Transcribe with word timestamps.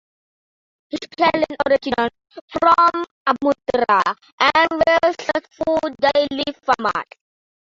His 0.89 1.01
parents 1.15 1.55
originated 1.67 2.11
from 2.47 3.05
Mathura 3.29 4.01
and 4.39 4.67
were 4.71 5.11
successful 5.13 5.79
dairy 6.01 6.41
farmers. 6.63 7.05